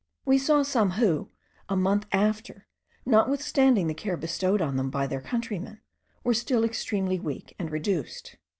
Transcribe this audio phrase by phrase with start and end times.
[0.25, 1.29] We saw some who,
[1.69, 2.65] a month after,
[3.05, 5.79] notwithstanding the care bestowed on them by their countrymen,
[6.23, 8.37] were still extremely weak and reduced.